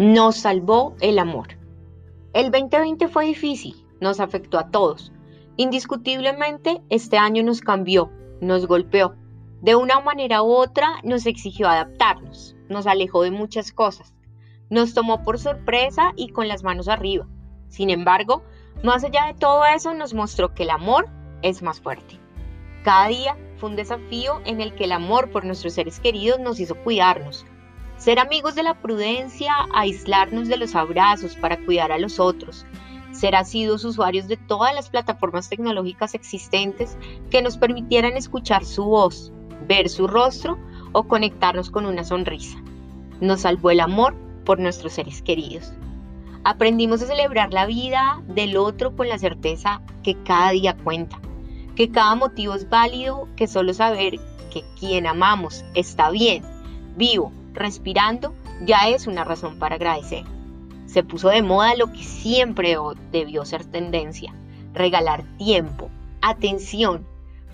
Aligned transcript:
Nos 0.00 0.38
salvó 0.38 0.96
el 1.02 1.18
amor. 1.18 1.58
El 2.32 2.50
2020 2.50 3.08
fue 3.08 3.26
difícil, 3.26 3.84
nos 4.00 4.18
afectó 4.18 4.58
a 4.58 4.70
todos. 4.70 5.12
Indiscutiblemente, 5.58 6.80
este 6.88 7.18
año 7.18 7.42
nos 7.42 7.60
cambió, 7.60 8.10
nos 8.40 8.66
golpeó. 8.66 9.14
De 9.60 9.74
una 9.74 10.00
manera 10.00 10.42
u 10.42 10.52
otra 10.52 10.88
nos 11.04 11.26
exigió 11.26 11.68
adaptarnos, 11.68 12.56
nos 12.70 12.86
alejó 12.86 13.24
de 13.24 13.30
muchas 13.30 13.72
cosas, 13.72 14.14
nos 14.70 14.94
tomó 14.94 15.22
por 15.22 15.38
sorpresa 15.38 16.14
y 16.16 16.30
con 16.30 16.48
las 16.48 16.62
manos 16.62 16.88
arriba. 16.88 17.26
Sin 17.68 17.90
embargo, 17.90 18.42
más 18.82 19.04
allá 19.04 19.26
de 19.26 19.34
todo 19.34 19.66
eso, 19.66 19.92
nos 19.92 20.14
mostró 20.14 20.54
que 20.54 20.62
el 20.62 20.70
amor 20.70 21.10
es 21.42 21.60
más 21.60 21.78
fuerte. 21.78 22.18
Cada 22.84 23.08
día 23.08 23.36
fue 23.58 23.68
un 23.68 23.76
desafío 23.76 24.40
en 24.46 24.62
el 24.62 24.74
que 24.74 24.84
el 24.84 24.92
amor 24.92 25.30
por 25.30 25.44
nuestros 25.44 25.74
seres 25.74 26.00
queridos 26.00 26.40
nos 26.40 26.58
hizo 26.58 26.74
cuidarnos, 26.74 27.44
ser 28.00 28.18
amigos 28.18 28.54
de 28.54 28.62
la 28.62 28.72
prudencia, 28.80 29.52
aislarnos 29.74 30.48
de 30.48 30.56
los 30.56 30.74
abrazos 30.74 31.36
para 31.36 31.62
cuidar 31.66 31.92
a 31.92 31.98
los 31.98 32.18
otros, 32.18 32.64
ser 33.12 33.36
asiduos 33.36 33.84
usuarios 33.84 34.26
de 34.26 34.38
todas 34.38 34.74
las 34.74 34.88
plataformas 34.88 35.50
tecnológicas 35.50 36.14
existentes 36.14 36.96
que 37.30 37.42
nos 37.42 37.58
permitieran 37.58 38.16
escuchar 38.16 38.64
su 38.64 38.86
voz, 38.86 39.30
ver 39.68 39.90
su 39.90 40.06
rostro 40.06 40.58
o 40.92 41.02
conectarnos 41.02 41.68
con 41.68 41.84
una 41.84 42.02
sonrisa. 42.02 42.56
Nos 43.20 43.42
salvó 43.42 43.70
el 43.70 43.80
amor 43.80 44.16
por 44.46 44.58
nuestros 44.58 44.94
seres 44.94 45.20
queridos. 45.20 45.70
Aprendimos 46.42 47.02
a 47.02 47.06
celebrar 47.06 47.52
la 47.52 47.66
vida 47.66 48.22
del 48.28 48.56
otro 48.56 48.96
con 48.96 49.10
la 49.10 49.18
certeza 49.18 49.82
que 50.02 50.16
cada 50.22 50.52
día 50.52 50.74
cuenta, 50.74 51.20
que 51.76 51.90
cada 51.90 52.14
motivo 52.14 52.54
es 52.54 52.66
válido, 52.70 53.28
que 53.36 53.46
solo 53.46 53.74
saber 53.74 54.18
que 54.50 54.64
quien 54.78 55.06
amamos 55.06 55.66
está 55.74 56.08
bien, 56.08 56.42
vivo, 56.96 57.30
respirando, 57.52 58.34
ya 58.64 58.88
es 58.88 59.06
una 59.06 59.24
razón 59.24 59.58
para 59.58 59.76
agradecer. 59.76 60.24
Se 60.86 61.02
puso 61.02 61.28
de 61.28 61.42
moda 61.42 61.76
lo 61.76 61.92
que 61.92 62.02
siempre 62.02 62.76
debió 63.12 63.44
ser 63.44 63.64
tendencia, 63.64 64.34
regalar 64.72 65.24
tiempo, 65.38 65.90
atención, 66.20 67.06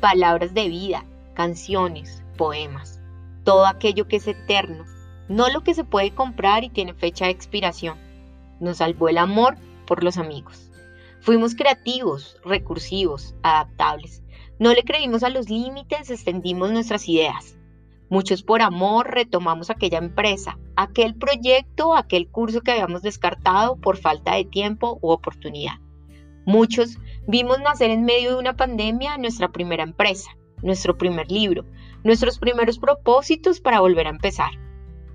palabras 0.00 0.54
de 0.54 0.68
vida, 0.68 1.04
canciones, 1.34 2.22
poemas, 2.36 3.00
todo 3.44 3.66
aquello 3.66 4.06
que 4.06 4.16
es 4.16 4.26
eterno, 4.26 4.84
no 5.28 5.48
lo 5.48 5.62
que 5.62 5.74
se 5.74 5.84
puede 5.84 6.14
comprar 6.14 6.64
y 6.64 6.68
tiene 6.68 6.94
fecha 6.94 7.26
de 7.26 7.30
expiración. 7.30 7.96
Nos 8.60 8.78
salvó 8.78 9.08
el 9.08 9.18
amor 9.18 9.56
por 9.86 10.04
los 10.04 10.18
amigos. 10.18 10.70
Fuimos 11.20 11.54
creativos, 11.54 12.36
recursivos, 12.44 13.34
adaptables. 13.42 14.22
No 14.58 14.74
le 14.74 14.82
creímos 14.82 15.22
a 15.22 15.30
los 15.30 15.48
límites, 15.48 16.10
extendimos 16.10 16.70
nuestras 16.70 17.08
ideas. 17.08 17.56
Muchos 18.12 18.42
por 18.42 18.60
amor 18.60 19.10
retomamos 19.10 19.70
aquella 19.70 19.96
empresa, 19.96 20.58
aquel 20.76 21.14
proyecto, 21.14 21.96
aquel 21.96 22.28
curso 22.28 22.60
que 22.60 22.70
habíamos 22.70 23.00
descartado 23.00 23.76
por 23.76 23.96
falta 23.96 24.34
de 24.34 24.44
tiempo 24.44 24.98
u 25.00 25.12
oportunidad. 25.12 25.76
Muchos 26.44 26.98
vimos 27.26 27.58
nacer 27.60 27.88
en 27.88 28.04
medio 28.04 28.32
de 28.32 28.36
una 28.36 28.54
pandemia 28.54 29.16
nuestra 29.16 29.48
primera 29.48 29.82
empresa, 29.82 30.30
nuestro 30.60 30.98
primer 30.98 31.30
libro, 31.30 31.64
nuestros 32.04 32.38
primeros 32.38 32.78
propósitos 32.78 33.60
para 33.60 33.80
volver 33.80 34.06
a 34.06 34.10
empezar. 34.10 34.50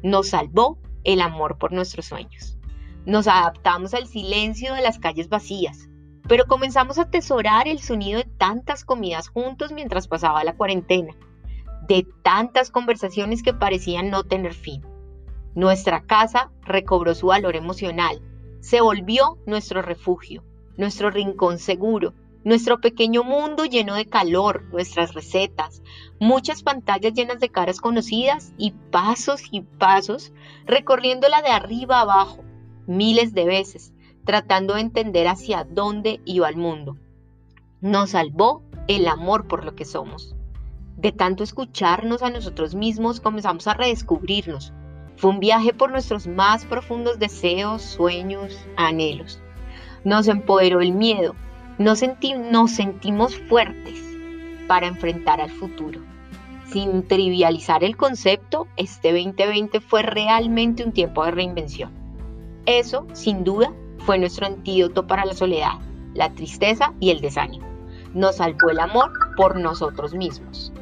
Nos 0.01 0.29
salvó 0.29 0.79
el 1.03 1.21
amor 1.21 1.59
por 1.59 1.73
nuestros 1.73 2.07
sueños. 2.07 2.57
Nos 3.05 3.27
adaptamos 3.27 3.93
al 3.93 4.07
silencio 4.07 4.73
de 4.73 4.81
las 4.81 4.97
calles 4.97 5.29
vacías, 5.29 5.87
pero 6.27 6.47
comenzamos 6.47 6.97
a 6.97 7.03
atesorar 7.03 7.67
el 7.67 7.77
sonido 7.77 8.17
de 8.17 8.29
tantas 8.39 8.83
comidas 8.83 9.27
juntos 9.27 9.71
mientras 9.71 10.07
pasaba 10.07 10.43
la 10.43 10.55
cuarentena 10.55 11.15
de 11.87 12.05
tantas 12.23 12.71
conversaciones 12.71 13.43
que 13.43 13.53
parecían 13.53 14.09
no 14.09 14.23
tener 14.23 14.53
fin. 14.53 14.83
Nuestra 15.55 16.03
casa 16.03 16.51
recobró 16.61 17.15
su 17.15 17.27
valor 17.27 17.55
emocional, 17.55 18.21
se 18.59 18.81
volvió 18.81 19.37
nuestro 19.45 19.81
refugio, 19.81 20.43
nuestro 20.77 21.09
rincón 21.09 21.59
seguro, 21.59 22.13
nuestro 22.43 22.79
pequeño 22.79 23.23
mundo 23.23 23.65
lleno 23.65 23.95
de 23.95 24.05
calor, 24.05 24.63
nuestras 24.71 25.13
recetas, 25.13 25.81
muchas 26.19 26.63
pantallas 26.63 27.13
llenas 27.13 27.39
de 27.39 27.49
caras 27.49 27.81
conocidas 27.81 28.53
y 28.57 28.71
pasos 28.71 29.41
y 29.51 29.61
pasos 29.61 30.31
recorriéndola 30.65 31.41
de 31.41 31.49
arriba 31.49 31.99
abajo, 31.99 32.45
miles 32.85 33.33
de 33.33 33.45
veces, 33.45 33.93
tratando 34.23 34.75
de 34.75 34.81
entender 34.81 35.27
hacia 35.27 35.65
dónde 35.65 36.21
iba 36.23 36.47
el 36.47 36.55
mundo. 36.55 36.97
Nos 37.81 38.11
salvó 38.11 38.63
el 38.87 39.07
amor 39.07 39.47
por 39.47 39.65
lo 39.65 39.75
que 39.75 39.83
somos. 39.83 40.36
De 40.97 41.11
tanto 41.11 41.43
escucharnos 41.43 42.23
a 42.23 42.31
nosotros 42.31 42.73
mismos, 42.73 43.19
comenzamos 43.19 43.67
a 43.67 43.75
redescubrirnos. 43.75 44.73
Fue 45.15 45.29
un 45.29 45.39
viaje 45.39 45.71
por 45.71 45.91
nuestros 45.91 46.25
más 46.25 46.65
profundos 46.65 47.19
deseos, 47.19 47.83
sueños, 47.83 48.57
anhelos. 48.77 49.39
Nos 50.03 50.27
empoderó 50.27 50.81
el 50.81 50.93
miedo. 50.93 51.35
Nos, 51.77 51.99
sentimos 51.99 53.37
fuertes 53.47 54.01
para 54.67 54.87
enfrentar 54.87 55.39
al 55.39 55.51
futuro. 55.51 56.01
Sin 56.71 57.07
trivializar 57.07 57.83
el 57.83 57.95
concepto, 57.95 58.67
este 58.75 59.13
2020 59.13 59.79
fue 59.81 60.01
realmente 60.01 60.83
un 60.83 60.93
tiempo 60.93 61.23
de 61.23 61.31
reinvención. 61.31 61.91
Eso, 62.65 63.05
sin 63.13 63.43
duda, 63.43 63.71
fue 63.99 64.17
nuestro 64.17 64.47
antídoto 64.47 65.05
para 65.05 65.25
la 65.25 65.35
soledad, 65.35 65.73
la 66.15 66.33
tristeza 66.33 66.95
y 66.99 67.11
el 67.11 67.21
desánimo. 67.21 67.67
Nos 68.15 68.37
salvó 68.37 68.71
el 68.71 68.79
amor 68.79 69.11
por 69.35 69.59
nosotros 69.59 70.15
mismos. 70.15 70.73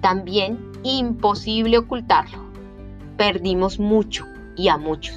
También 0.00 0.72
imposible 0.82 1.76
ocultarlo. 1.76 2.38
Perdimos 3.18 3.78
mucho 3.78 4.24
y 4.56 4.68
a 4.68 4.78
muchos. 4.78 5.14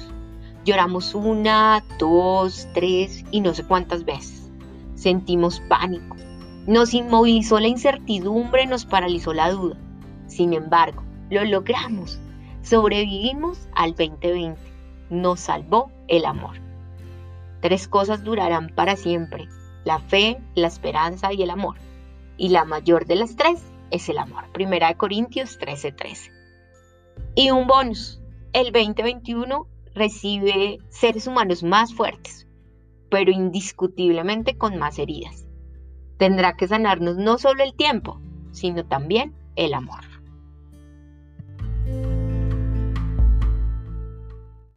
Lloramos 0.64 1.14
una, 1.14 1.82
dos, 1.98 2.68
tres 2.74 3.24
y 3.30 3.40
no 3.40 3.54
sé 3.54 3.64
cuántas 3.64 4.04
veces. 4.04 4.50
Sentimos 4.94 5.60
pánico. 5.68 6.16
Nos 6.66 6.94
inmovilizó 6.94 7.60
la 7.60 7.68
incertidumbre, 7.68 8.66
nos 8.66 8.84
paralizó 8.84 9.32
la 9.32 9.50
duda. 9.50 9.76
Sin 10.26 10.52
embargo, 10.52 11.02
lo 11.30 11.44
logramos. 11.44 12.18
Sobrevivimos 12.62 13.68
al 13.74 13.90
2020. 13.90 14.58
Nos 15.10 15.40
salvó 15.40 15.90
el 16.08 16.24
amor. 16.24 16.56
Tres 17.60 17.88
cosas 17.88 18.24
durarán 18.24 18.68
para 18.74 18.96
siempre. 18.96 19.48
La 19.84 19.98
fe, 19.98 20.38
la 20.54 20.68
esperanza 20.68 21.32
y 21.32 21.42
el 21.42 21.50
amor. 21.50 21.76
Y 22.36 22.48
la 22.48 22.64
mayor 22.64 23.06
de 23.06 23.16
las 23.16 23.36
tres 23.36 23.62
es 23.94 24.08
el 24.08 24.18
amor. 24.18 24.50
Primera 24.52 24.88
de 24.88 24.96
Corintios 24.96 25.58
13:13. 25.58 26.32
Y 27.36 27.50
un 27.50 27.66
bonus, 27.66 28.20
el 28.52 28.72
2021 28.72 29.66
recibe 29.94 30.78
seres 30.88 31.26
humanos 31.26 31.62
más 31.62 31.94
fuertes, 31.94 32.48
pero 33.08 33.30
indiscutiblemente 33.30 34.58
con 34.58 34.76
más 34.78 34.98
heridas. 34.98 35.46
Tendrá 36.18 36.56
que 36.56 36.68
sanarnos 36.68 37.16
no 37.16 37.38
solo 37.38 37.62
el 37.62 37.74
tiempo, 37.74 38.20
sino 38.50 38.84
también 38.84 39.34
el 39.56 39.74
amor. 39.74 40.13